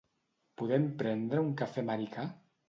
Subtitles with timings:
[0.61, 2.25] Podem prendre un cafè americà?